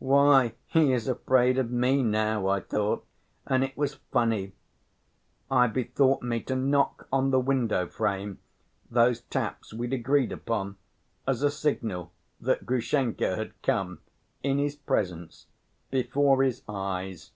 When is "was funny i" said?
3.74-5.66